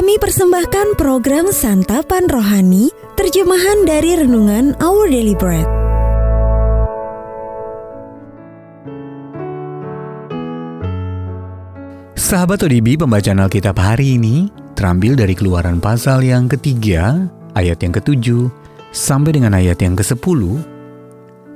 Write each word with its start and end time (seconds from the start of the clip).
Kami 0.00 0.16
persembahkan 0.16 0.96
program 0.96 1.52
Santapan 1.52 2.24
Rohani, 2.24 2.88
terjemahan 3.20 3.84
dari 3.84 4.16
Renungan 4.16 4.72
Our 4.80 5.12
Daily 5.12 5.36
Bread. 5.36 5.68
Sahabat 12.16 12.64
ODB, 12.64 12.96
pembacaan 12.96 13.44
Alkitab 13.44 13.76
hari 13.76 14.16
ini 14.16 14.48
terambil 14.72 15.20
dari 15.20 15.36
keluaran 15.36 15.84
pasal 15.84 16.24
yang 16.24 16.48
ketiga, 16.48 17.28
ayat 17.52 17.84
yang 17.84 17.92
ketujuh, 17.92 18.48
sampai 18.96 19.36
dengan 19.36 19.52
ayat 19.52 19.84
yang 19.84 20.00
ke-10, 20.00 20.40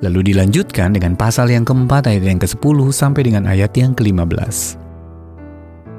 lalu 0.05 0.21
dilanjutkan 0.21 0.93
dengan 0.93 1.17
pasal 1.17 1.49
yang 1.49 1.65
keempat 1.65 2.13
ayat 2.13 2.29
yang 2.29 2.37
ke-10 2.37 2.93
sampai 2.93 3.25
dengan 3.25 3.49
ayat 3.49 3.73
yang 3.73 3.97
ke-15. 3.97 4.84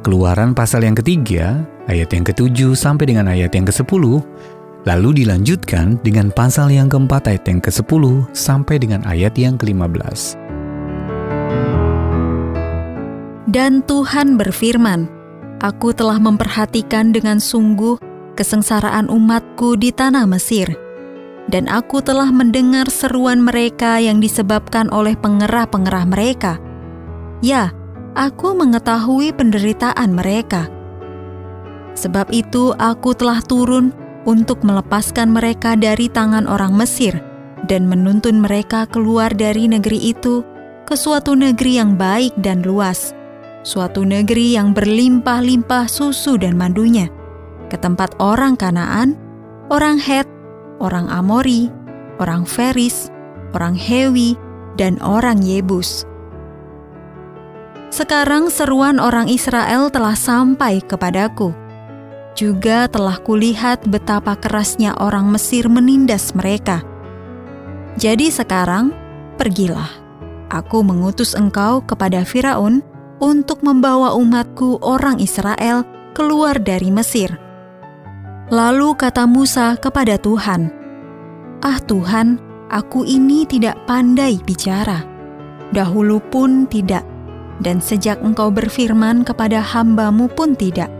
Keluaran 0.05 0.53
pasal 0.53 0.85
yang 0.85 0.93
ketiga, 0.93 1.65
ayat 1.89 2.13
yang 2.13 2.21
ke-7 2.21 2.77
sampai 2.77 3.09
dengan 3.09 3.25
ayat 3.25 3.49
yang 3.57 3.65
ke-10, 3.65 4.21
lalu 4.85 5.09
dilanjutkan 5.25 5.97
dengan 6.05 6.29
pasal 6.29 6.69
yang 6.69 6.85
keempat 6.85 7.25
ayat 7.25 7.41
yang 7.49 7.57
ke-10 7.57 8.29
sampai 8.29 8.77
dengan 8.77 9.01
ayat 9.09 9.33
yang 9.33 9.57
ke-15. 9.57 10.37
Dan 13.49 13.81
Tuhan 13.89 14.37
berfirman, 14.37 15.09
Aku 15.65 15.89
telah 15.89 16.21
memperhatikan 16.21 17.09
dengan 17.09 17.41
sungguh 17.41 17.97
kesengsaraan 18.37 19.09
umatku 19.09 19.73
di 19.73 19.89
tanah 19.89 20.29
Mesir, 20.29 20.69
dan 21.49 21.65
aku 21.65 22.05
telah 22.05 22.29
mendengar 22.29 22.93
seruan 22.93 23.41
mereka 23.41 23.97
yang 23.97 24.21
disebabkan 24.21 24.85
oleh 24.93 25.17
pengerah-pengerah 25.17 26.05
mereka. 26.05 26.61
Ya, 27.41 27.73
aku 28.15 28.55
mengetahui 28.55 29.35
penderitaan 29.35 30.15
mereka. 30.15 30.71
Sebab 31.95 32.31
itu 32.31 32.71
aku 32.75 33.11
telah 33.15 33.43
turun 33.43 33.91
untuk 34.23 34.63
melepaskan 34.63 35.35
mereka 35.35 35.75
dari 35.75 36.07
tangan 36.09 36.47
orang 36.47 36.73
Mesir 36.75 37.19
dan 37.67 37.85
menuntun 37.87 38.39
mereka 38.41 38.87
keluar 38.87 39.31
dari 39.31 39.67
negeri 39.67 40.15
itu 40.15 40.41
ke 40.87 40.95
suatu 40.95 41.35
negeri 41.35 41.79
yang 41.79 41.95
baik 41.99 42.31
dan 42.39 42.63
luas, 42.63 43.11
suatu 43.67 44.03
negeri 44.07 44.55
yang 44.55 44.71
berlimpah-limpah 44.71 45.87
susu 45.87 46.39
dan 46.39 46.55
madunya, 46.55 47.11
ke 47.67 47.77
tempat 47.79 48.13
orang 48.21 48.53
Kanaan, 48.59 49.17
orang 49.73 49.97
Het, 49.97 50.27
orang 50.77 51.09
Amori, 51.09 51.71
orang 52.21 52.45
Feris, 52.45 53.09
orang 53.57 53.73
Hewi, 53.73 54.37
dan 54.77 54.99
orang 55.01 55.41
Yebus. 55.41 56.14
Sekarang 57.95 58.51
seruan 58.51 58.99
orang 58.99 59.31
Israel 59.31 59.87
telah 59.87 60.19
sampai 60.19 60.83
kepadaku. 60.83 61.55
Juga 62.35 62.91
telah 62.91 63.15
kulihat 63.23 63.87
betapa 63.87 64.35
kerasnya 64.35 64.99
orang 64.99 65.31
Mesir 65.31 65.71
menindas 65.71 66.35
mereka. 66.35 66.83
Jadi 67.95 68.27
sekarang, 68.27 68.91
pergilah. 69.39 69.87
Aku 70.51 70.83
mengutus 70.83 71.39
engkau 71.39 71.79
kepada 71.87 72.27
Firaun, 72.27 72.83
untuk 73.23 73.63
membawa 73.63 74.11
umatku 74.11 74.83
orang 74.83 75.23
Israel 75.23 75.87
keluar 76.11 76.59
dari 76.59 76.91
Mesir. 76.91 77.31
Lalu 78.51 78.91
kata 78.99 79.23
Musa 79.23 79.79
kepada 79.79 80.19
Tuhan, 80.19 80.67
"Ah 81.63 81.79
Tuhan, 81.79 82.43
aku 82.67 83.07
ini 83.07 83.47
tidak 83.47 83.79
pandai 83.87 84.35
bicara. 84.43 85.07
Dahulu 85.71 86.19
pun 86.27 86.67
tidak, 86.67 87.07
dan 87.63 87.79
sejak 87.79 88.19
engkau 88.19 88.51
berfirman 88.51 89.23
kepada 89.23 89.63
hambamu 89.63 90.27
pun 90.31 90.55
tidak. 90.55 90.91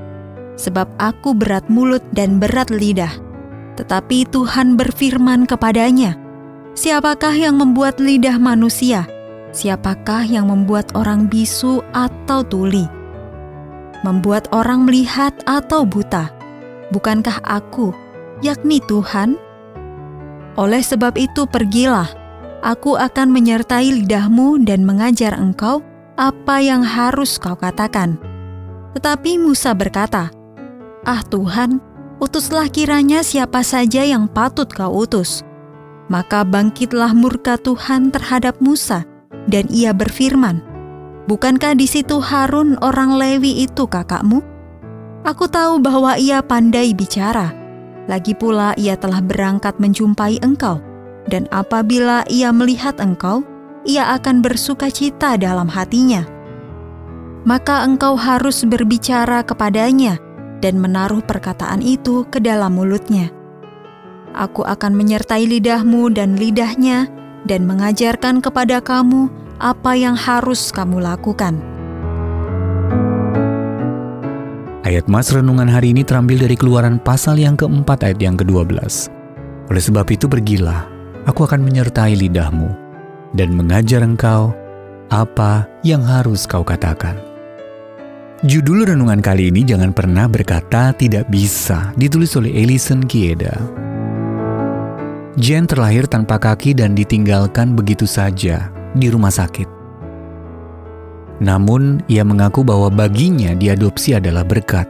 Sebab 0.56 0.88
aku 1.00 1.36
berat 1.36 1.68
mulut 1.68 2.04
dan 2.16 2.40
berat 2.40 2.72
lidah. 2.72 3.12
Tetapi 3.76 4.32
Tuhan 4.32 4.80
berfirman 4.80 5.44
kepadanya, 5.44 6.16
Siapakah 6.76 7.36
yang 7.36 7.60
membuat 7.60 8.00
lidah 8.00 8.40
manusia?' 8.40 9.08
Siapakah 9.56 10.28
yang 10.28 10.52
membuat 10.52 10.92
orang 11.00 11.32
bisu 11.32 11.80
atau 11.96 12.44
tuli? 12.44 12.84
Membuat 14.04 14.52
orang 14.52 14.84
melihat 14.84 15.32
atau 15.48 15.88
buta? 15.88 16.28
Bukankah 16.92 17.40
aku, 17.40 17.96
yakni 18.44 18.84
Tuhan? 18.84 19.40
Oleh 20.60 20.84
sebab 20.84 21.16
itu 21.16 21.48
pergilah, 21.48 22.12
aku 22.68 23.00
akan 23.00 23.32
menyertai 23.32 23.96
lidahmu 23.96 24.60
dan 24.68 24.84
mengajar 24.84 25.32
engkau 25.40 25.80
apa 26.16 26.64
yang 26.64 26.84
harus 26.84 27.36
kau 27.36 27.56
katakan. 27.60 28.16
Tetapi 28.96 29.36
Musa 29.40 29.76
berkata, 29.76 30.32
Ah 31.04 31.22
Tuhan, 31.28 31.84
utuslah 32.24 32.72
kiranya 32.72 33.22
siapa 33.22 33.62
saja 33.62 34.08
yang 34.08 34.32
patut 34.32 34.72
kau 34.72 35.04
utus. 35.04 35.44
Maka 36.08 36.48
bangkitlah 36.48 37.12
murka 37.12 37.60
Tuhan 37.60 38.16
terhadap 38.16 38.64
Musa, 38.64 39.04
dan 39.52 39.68
ia 39.68 39.92
berfirman, 39.92 40.64
Bukankah 41.26 41.74
di 41.74 41.90
situ 41.90 42.22
Harun 42.22 42.78
orang 42.86 43.18
Lewi 43.18 43.66
itu 43.66 43.90
kakakmu? 43.90 44.46
Aku 45.26 45.50
tahu 45.50 45.82
bahwa 45.82 46.14
ia 46.22 46.38
pandai 46.46 46.94
bicara. 46.94 47.50
Lagi 48.06 48.38
pula 48.38 48.78
ia 48.78 48.94
telah 48.94 49.18
berangkat 49.26 49.74
menjumpai 49.82 50.38
engkau, 50.46 50.78
dan 51.26 51.50
apabila 51.50 52.22
ia 52.30 52.54
melihat 52.54 53.02
engkau, 53.02 53.42
ia 53.86 54.18
akan 54.18 54.42
bersuka 54.42 54.90
cita 54.90 55.38
dalam 55.38 55.70
hatinya. 55.70 56.26
Maka 57.46 57.86
engkau 57.86 58.18
harus 58.18 58.66
berbicara 58.66 59.46
kepadanya 59.46 60.18
dan 60.60 60.82
menaruh 60.82 61.22
perkataan 61.22 61.86
itu 61.86 62.26
ke 62.34 62.42
dalam 62.42 62.74
mulutnya. 62.74 63.30
Aku 64.34 64.66
akan 64.66 64.98
menyertai 64.98 65.48
lidahmu 65.48 66.12
dan 66.12 66.36
lidahnya, 66.36 67.08
dan 67.46 67.64
mengajarkan 67.70 68.42
kepada 68.42 68.82
kamu 68.82 69.30
apa 69.62 69.94
yang 69.94 70.18
harus 70.18 70.74
kamu 70.74 71.00
lakukan. 71.00 71.62
Ayat 74.82 75.06
Mas 75.06 75.30
Renungan 75.30 75.70
hari 75.70 75.94
ini 75.94 76.02
terambil 76.02 76.46
dari 76.50 76.58
keluaran 76.58 76.98
pasal 76.98 77.38
yang 77.38 77.54
keempat 77.54 78.06
ayat 78.06 78.20
yang 78.22 78.36
ke-12. 78.38 79.10
Oleh 79.70 79.82
sebab 79.82 80.06
itu 80.10 80.26
pergilah, 80.30 80.86
aku 81.26 81.46
akan 81.46 81.62
menyertai 81.66 82.14
lidahmu 82.18 82.85
dan 83.36 83.54
mengajar 83.54 84.02
engkau 84.02 84.56
apa 85.12 85.68
yang 85.86 86.02
harus 86.02 86.48
kau 86.50 86.64
katakan. 86.66 87.20
Judul 88.44 88.88
renungan 88.88 89.24
kali 89.24 89.50
ini 89.50 89.64
jangan 89.64 89.96
pernah 89.96 90.28
berkata 90.28 90.92
tidak 90.96 91.28
bisa, 91.32 91.96
ditulis 91.96 92.36
oleh 92.36 92.52
Elison 92.52 93.04
Kieda. 93.04 93.54
Jen 95.36 95.68
terlahir 95.68 96.08
tanpa 96.08 96.40
kaki 96.40 96.72
dan 96.72 96.96
ditinggalkan 96.96 97.76
begitu 97.76 98.08
saja 98.08 98.72
di 98.96 99.12
rumah 99.12 99.32
sakit. 99.32 99.68
Namun, 101.44 102.00
ia 102.08 102.24
mengaku 102.24 102.64
bahwa 102.64 102.88
baginya 102.88 103.52
diadopsi 103.52 104.16
adalah 104.16 104.48
berkat. 104.48 104.88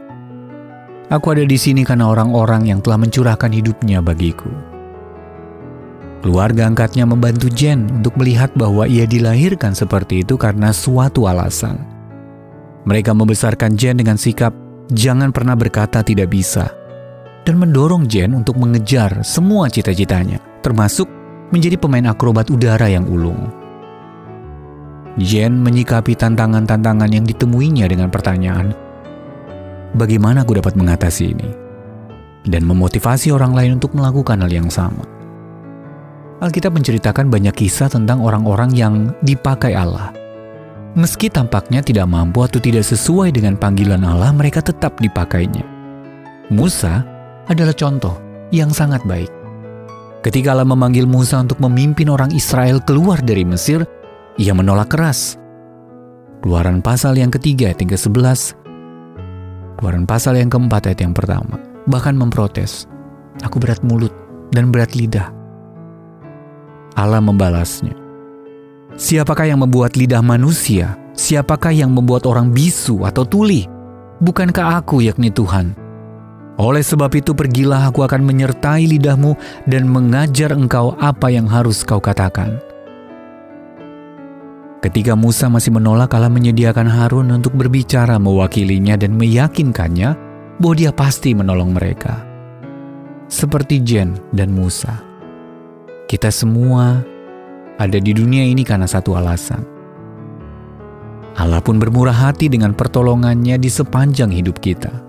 Aku 1.10 1.34
ada 1.34 1.42
di 1.42 1.58
sini 1.58 1.82
karena 1.82 2.06
orang-orang 2.10 2.70
yang 2.70 2.78
telah 2.78 2.98
mencurahkan 2.98 3.50
hidupnya 3.50 3.98
bagiku. 3.98 4.75
Keluarga 6.24 6.66
angkatnya 6.66 7.04
membantu 7.04 7.52
Jen 7.52 7.86
untuk 8.00 8.16
melihat 8.16 8.50
bahwa 8.56 8.88
ia 8.88 9.04
dilahirkan 9.04 9.76
seperti 9.76 10.24
itu 10.24 10.34
karena 10.40 10.72
suatu 10.72 11.28
alasan. 11.28 11.76
Mereka 12.86 13.12
membesarkan 13.12 13.74
Jen 13.74 14.00
dengan 14.00 14.16
sikap 14.16 14.54
jangan 14.90 15.34
pernah 15.34 15.58
berkata 15.58 16.00
tidak 16.06 16.30
bisa 16.30 16.70
dan 17.46 17.62
mendorong 17.62 18.10
Jen 18.10 18.34
untuk 18.34 18.58
mengejar 18.58 19.22
semua 19.22 19.70
cita-citanya, 19.70 20.42
termasuk 20.66 21.06
menjadi 21.54 21.78
pemain 21.78 22.10
akrobat 22.10 22.50
udara 22.50 22.90
yang 22.90 23.06
ulung. 23.06 23.38
Jen 25.16 25.62
menyikapi 25.62 26.12
tantangan-tantangan 26.18 27.08
yang 27.08 27.24
ditemuinya 27.24 27.86
dengan 27.88 28.10
pertanyaan, 28.10 28.74
bagaimana 29.96 30.42
aku 30.44 30.58
dapat 30.58 30.74
mengatasi 30.76 31.32
ini? 31.32 31.48
Dan 32.46 32.66
memotivasi 32.66 33.30
orang 33.32 33.54
lain 33.56 33.70
untuk 33.80 33.94
melakukan 33.96 34.42
hal 34.42 34.50
yang 34.50 34.68
sama. 34.68 35.15
Alkitab 36.36 36.76
menceritakan 36.76 37.32
banyak 37.32 37.56
kisah 37.56 37.88
tentang 37.88 38.20
orang-orang 38.20 38.68
yang 38.76 38.94
dipakai 39.24 39.72
Allah. 39.72 40.12
Meski 40.96 41.32
tampaknya 41.32 41.80
tidak 41.80 42.08
mampu 42.08 42.44
atau 42.44 42.60
tidak 42.60 42.84
sesuai 42.84 43.32
dengan 43.32 43.56
panggilan 43.56 44.00
Allah, 44.04 44.32
mereka 44.32 44.64
tetap 44.64 44.96
dipakainya. 45.00 45.64
Musa 46.48 47.04
adalah 47.48 47.72
contoh 47.76 48.16
yang 48.52 48.72
sangat 48.72 49.04
baik. 49.04 49.28
Ketika 50.24 50.56
Allah 50.56 50.68
memanggil 50.68 51.04
Musa 51.04 51.40
untuk 51.40 51.60
memimpin 51.60 52.08
orang 52.08 52.32
Israel 52.32 52.80
keluar 52.80 53.20
dari 53.20 53.44
Mesir, 53.44 53.84
ia 54.40 54.56
menolak 54.56 54.92
keras. 54.92 55.36
Keluaran 56.40 56.80
pasal 56.80 57.16
yang 57.20 57.28
ketiga 57.28 57.68
ayat 57.68 57.80
yang 57.84 57.92
ke-11, 57.92 58.40
keluaran 59.76 60.08
pasal 60.08 60.40
yang 60.40 60.48
keempat 60.48 60.88
ayat 60.88 61.00
yang 61.04 61.12
pertama, 61.12 61.60
bahkan 61.88 62.16
memprotes, 62.16 62.88
aku 63.44 63.60
berat 63.60 63.84
mulut 63.84 64.12
dan 64.52 64.72
berat 64.72 64.96
lidah. 64.96 65.35
Allah 66.96 67.20
membalasnya, 67.20 67.92
siapakah 68.96 69.44
yang 69.44 69.60
membuat 69.60 70.00
lidah 70.00 70.24
manusia? 70.24 70.96
Siapakah 71.16 71.72
yang 71.72 71.92
membuat 71.96 72.28
orang 72.28 72.52
bisu 72.52 73.04
atau 73.04 73.24
tuli? 73.24 73.64
Bukankah 74.20 74.80
aku 74.80 75.04
yakni 75.04 75.32
Tuhan? 75.32 75.76
Oleh 76.56 76.80
sebab 76.80 77.12
itu 77.12 77.36
pergilah 77.36 77.92
aku 77.92 78.00
akan 78.00 78.24
menyertai 78.24 78.88
lidahmu 78.88 79.36
dan 79.68 79.88
mengajar 79.88 80.56
engkau 80.56 80.96
apa 80.96 81.28
yang 81.28 81.44
harus 81.44 81.84
kau 81.84 82.00
katakan. 82.00 82.56
Ketika 84.80 85.12
Musa 85.16 85.52
masih 85.52 85.72
menolak 85.72 86.12
Allah 86.16 86.32
menyediakan 86.32 86.88
Harun 86.88 87.28
untuk 87.32 87.56
berbicara 87.56 88.16
mewakilinya 88.16 88.96
dan 88.96 89.16
meyakinkannya 89.16 90.16
bahwa 90.60 90.74
dia 90.76 90.92
pasti 90.96 91.36
menolong 91.36 91.76
mereka. 91.76 92.24
Seperti 93.28 93.84
Jen 93.84 94.16
dan 94.32 94.52
Musa. 94.52 95.05
Kita 96.06 96.30
semua 96.30 97.02
ada 97.76 97.98
di 97.98 98.14
dunia 98.14 98.46
ini 98.46 98.62
karena 98.62 98.86
satu 98.86 99.18
alasan. 99.18 99.62
Allah 101.36 101.60
pun 101.60 101.76
bermurah 101.76 102.16
hati 102.16 102.48
dengan 102.48 102.72
pertolongannya 102.72 103.60
di 103.60 103.68
sepanjang 103.68 104.32
hidup 104.32 104.56
kita 104.64 105.06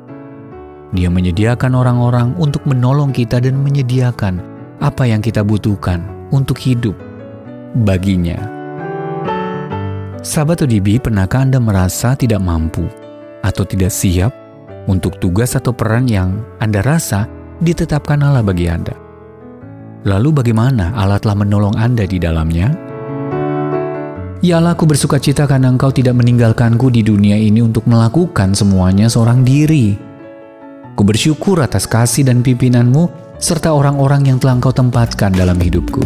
dia 0.95 1.11
menyediakan 1.11 1.75
orang-orang 1.75 2.31
untuk 2.39 2.63
menolong 2.63 3.11
kita 3.11 3.43
dan 3.43 3.59
menyediakan 3.59 4.39
apa 4.79 5.03
yang 5.03 5.19
kita 5.19 5.43
butuhkan 5.43 5.99
untuk 6.31 6.55
hidup 6.55 6.95
baginya. 7.83 8.39
Sahabat 10.23 10.63
ODB, 10.63 10.99
pernahkah 10.99 11.43
Anda 11.43 11.59
merasa 11.59 12.15
tidak 12.15 12.43
mampu 12.43 12.87
atau 13.43 13.63
tidak 13.63 13.91
siap 13.91 14.31
untuk 14.87 15.19
tugas 15.19 15.55
atau 15.55 15.71
peran 15.71 16.07
yang 16.07 16.43
Anda 16.59 16.83
rasa 16.83 17.27
ditetapkan 17.63 18.23
Allah 18.23 18.43
bagi 18.43 18.67
Anda? 18.67 19.06
Lalu 20.05 20.29
bagaimana 20.43 20.93
Allah 20.93 21.17
telah 21.17 21.33
menolong 21.41 21.73
Anda 21.73 22.05
di 22.05 22.21
dalamnya? 22.21 22.69
Ya 24.45 24.61
Allah, 24.61 24.77
aku 24.77 24.85
bersuka 24.85 25.17
cita 25.17 25.49
karena 25.49 25.73
Engkau 25.73 25.89
tidak 25.89 26.13
meninggalkanku 26.13 26.93
di 26.93 27.01
dunia 27.01 27.33
ini 27.33 27.65
untuk 27.65 27.89
melakukan 27.89 28.53
semuanya 28.53 29.09
seorang 29.09 29.41
diri. 29.41 29.97
Ku 30.93 31.01
bersyukur 31.01 31.61
atas 31.65 31.89
kasih 31.89 32.29
dan 32.29 32.45
pimpinanmu 32.45 33.09
serta 33.41 33.73
orang-orang 33.73 34.33
yang 34.33 34.37
telah 34.41 34.57
engkau 34.57 34.73
tempatkan 34.73 35.29
dalam 35.29 35.57
hidupku. 35.61 36.01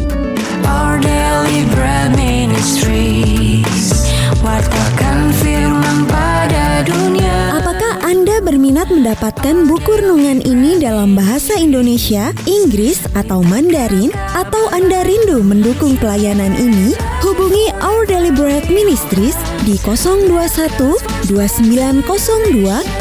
Our 0.67 0.99
daily 0.99 1.63
bread 1.71 2.11
ministries, 2.15 4.11
firman 4.43 5.10
mendapatkan 9.01 9.65
buku 9.65 9.97
renungan 9.97 10.45
ini 10.45 10.77
dalam 10.77 11.17
bahasa 11.17 11.57
Indonesia, 11.57 12.29
Inggris, 12.45 13.01
atau 13.17 13.41
Mandarin? 13.41 14.13
Atau 14.37 14.69
Anda 14.69 15.01
rindu 15.01 15.41
mendukung 15.41 15.97
pelayanan 15.97 16.53
ini? 16.53 16.93
Hubungi 17.25 17.73
Our 17.81 18.05
Bread 18.37 18.69
Ministries 18.69 19.33
di 19.65 19.81
021 19.81 21.33
2902 21.33 22.05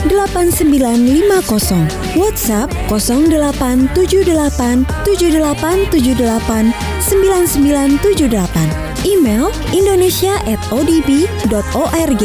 8950 0.08 2.16
WhatsApp 2.16 2.72
0878 2.88 4.88
7878 5.04 6.72
9978 7.04 9.04
Email 9.04 9.52
indonesia 9.76 10.32
at 10.48 10.56
odb.org 10.72 12.24